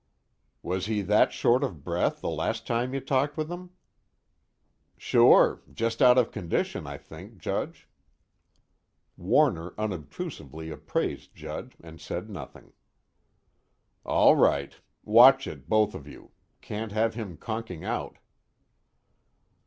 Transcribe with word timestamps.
"Was 0.63 0.87
he 0.87 1.03
that 1.03 1.31
short 1.31 1.63
of 1.63 1.83
breath 1.83 2.21
the 2.21 2.29
last 2.31 2.65
time 2.65 2.91
you 2.91 2.99
talked 2.99 3.37
with 3.37 3.51
him?" 3.51 3.69
"Sure. 4.97 5.61
Just 5.71 6.01
out 6.01 6.17
of 6.17 6.31
condition, 6.31 6.87
I 6.87 6.97
think, 6.97 7.37
Judge." 7.37 7.87
Warner 9.15 9.75
unobtrusively 9.77 10.71
appraised 10.71 11.35
Judd, 11.35 11.75
and 11.83 12.01
said 12.01 12.31
nothing. 12.31 12.73
"All 14.03 14.35
right. 14.35 14.73
Watch 15.03 15.45
it, 15.45 15.69
both 15.69 15.93
of 15.93 16.07
you. 16.07 16.31
Can't 16.61 16.91
have 16.91 17.13
him 17.13 17.37
conking 17.37 17.83
out." 17.85 18.17